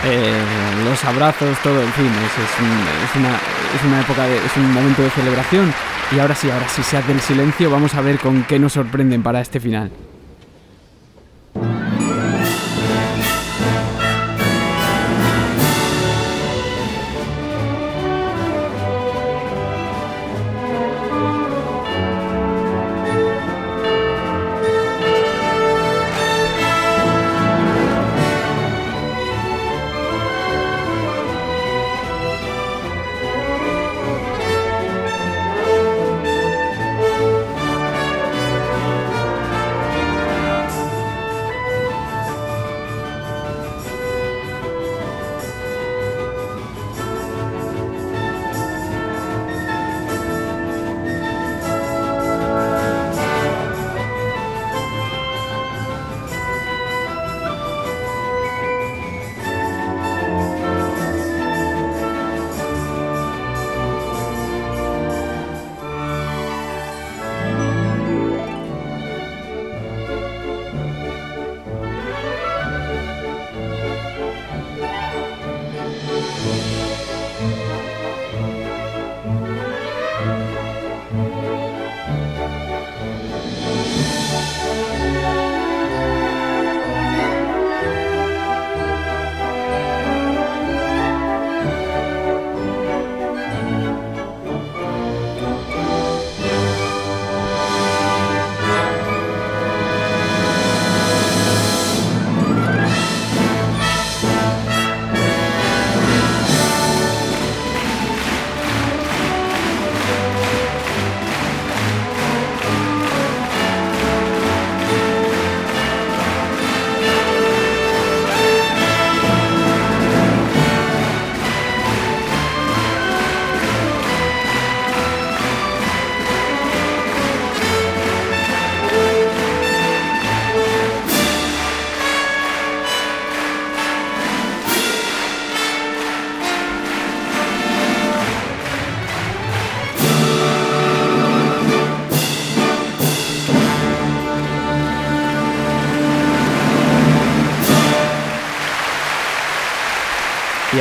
[0.05, 0.41] eh,
[0.83, 5.73] los abrazos, todo, en fin, es, una, es una época, es un momento de celebración.
[6.11, 8.73] Y ahora sí, ahora sí se hace el silencio, vamos a ver con qué nos
[8.73, 9.91] sorprenden para este final.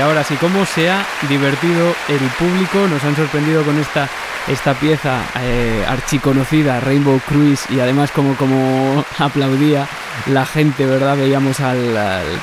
[0.07, 4.09] Ahora sí, cómo se ha divertido el público, nos han sorprendido con esta,
[4.47, 9.89] esta pieza eh, archiconocida, Rainbow Cruise, y además como, como aplaudía
[10.27, 11.16] la gente, ¿verdad?
[11.16, 11.93] Veíamos al,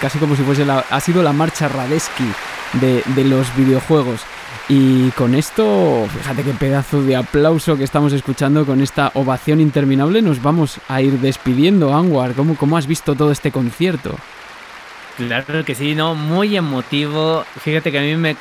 [0.02, 2.30] casi como si fuese la, ha sido la marcha Radesky
[2.74, 4.22] de, de los videojuegos.
[4.68, 10.22] Y con esto, fíjate qué pedazo de aplauso que estamos escuchando con esta ovación interminable,
[10.22, 12.34] nos vamos a ir despidiendo, Anwar.
[12.34, 14.16] ¿Cómo, cómo has visto todo este concierto?
[15.16, 17.46] Claro que sí, no, muy emotivo.
[17.60, 18.36] Fíjate que a mí me,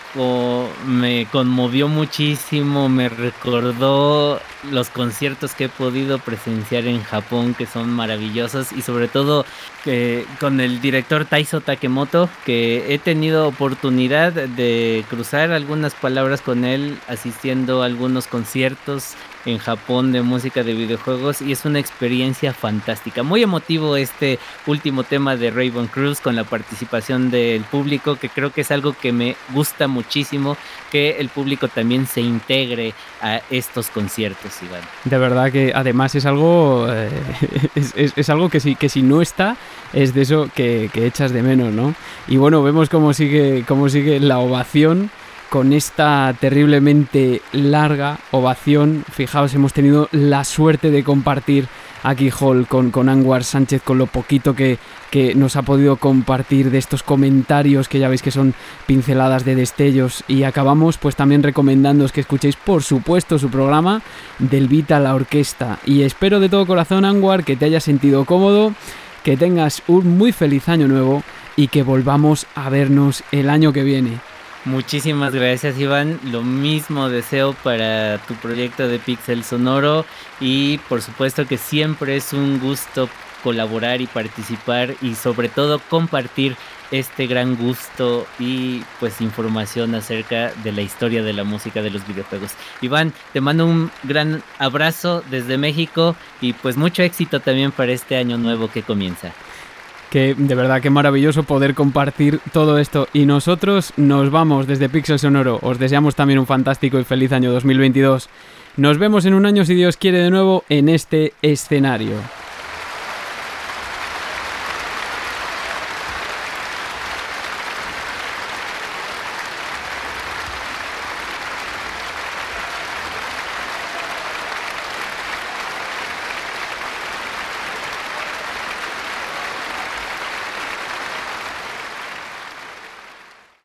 [0.87, 4.41] me conmovió muchísimo, me recordó
[4.71, 9.45] los conciertos que he podido presenciar en Japón, que son maravillosos, y sobre todo
[9.85, 16.65] que con el director Taiso Takemoto, que he tenido oportunidad de cruzar algunas palabras con
[16.65, 19.15] él asistiendo a algunos conciertos
[19.47, 23.23] en Japón de música de videojuegos y es una experiencia fantástica.
[23.23, 28.53] Muy emotivo este último tema de Raven Cruz con la participación del público, que creo
[28.53, 30.57] que es algo que me gusta muchísimo,
[30.91, 34.83] que el público también se integre a estos conciertos, Iván.
[35.05, 37.11] De verdad que además es algo, eh,
[38.17, 39.57] es, algo que si, que si no está,
[39.93, 41.95] es de eso que, que echas de menos, ¿no?
[42.29, 45.11] Y bueno, vemos cómo sigue, cómo sigue la ovación
[45.53, 49.05] con esta terriblemente larga ovación.
[49.13, 51.69] Fijaos, hemos tenido la suerte de compartir
[52.03, 54.79] aquí Hall con, con Sánchez, con lo poquito que,
[55.11, 58.55] que nos ha podido compartir de estos comentarios que ya veis que son
[58.87, 60.25] pinceladas de destellos.
[60.27, 64.01] Y acabamos pues también recomendándoos que escuchéis por supuesto su programa
[64.39, 65.81] Del Vita la Orquesta.
[65.85, 68.73] Y espero de todo corazón, Anwar, que te hayas sentido cómodo,
[69.23, 71.23] que tengas un muy feliz año nuevo
[71.57, 74.32] y que volvamos a vernos el año que viene.
[74.65, 80.07] Muchísimas gracias Iván, lo mismo deseo para tu proyecto de Pixel Sonoro
[80.39, 83.09] y por supuesto que siempre es un gusto
[83.43, 86.57] colaborar y participar y sobre todo compartir
[86.93, 92.07] este gran gusto y pues información acerca de la historia de la música de los
[92.07, 92.53] videojuegos.
[92.83, 98.17] Iván, te mando un gran abrazo desde México y pues mucho éxito también para este
[98.17, 99.33] año nuevo que comienza
[100.13, 103.09] que de verdad que maravilloso poder compartir todo esto.
[103.15, 105.59] Y nosotros nos vamos desde Pixel Sonoro.
[105.63, 108.29] Os deseamos también un fantástico y feliz año 2022.
[108.77, 112.17] Nos vemos en un año, si Dios quiere, de nuevo en este escenario.